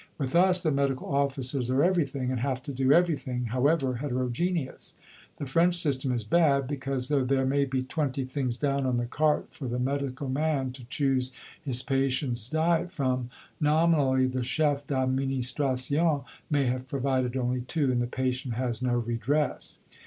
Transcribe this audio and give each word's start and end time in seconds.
With 0.17 0.35
us 0.35 0.63
the 0.63 0.71
Medical 0.71 1.13
Officers 1.13 1.69
are 1.69 1.83
everything, 1.83 2.31
and 2.31 2.39
have 2.39 2.63
to 2.63 2.73
do 2.73 2.91
everything, 2.91 3.45
however 3.51 3.97
heterogeneous. 3.97 4.95
The 5.37 5.45
French 5.45 5.75
system 5.75 6.11
is 6.11 6.23
bad, 6.23 6.67
because, 6.67 7.07
though 7.09 7.23
there 7.23 7.45
may 7.45 7.65
be 7.65 7.83
twenty 7.83 8.25
things 8.25 8.57
down 8.57 8.87
on 8.87 8.97
the 8.97 9.05
Carte 9.05 9.53
for 9.53 9.67
the 9.67 9.77
Medical 9.77 10.27
Man 10.27 10.71
to 10.71 10.85
choose 10.85 11.31
his 11.63 11.83
patient's 11.83 12.49
diet 12.49 12.89
from, 12.91 13.29
nominally, 13.59 14.25
the 14.25 14.43
Chef 14.43 14.87
d'Administration 14.87 16.21
may 16.49 16.65
have 16.65 16.89
provided 16.89 17.37
only 17.37 17.61
two, 17.61 17.91
and 17.91 18.01
the 18.01 18.07
Patient 18.07 18.55
has 18.55 18.81
no 18.81 18.95
redress. 18.97 19.77